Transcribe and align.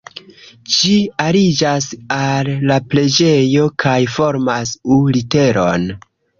Ĝi 0.75 0.93
aliĝas 1.25 1.89
al 2.17 2.49
la 2.73 2.79
preĝejo 2.95 3.69
kaj 3.87 3.97
formas 4.17 4.75
U-literon. 4.99 5.91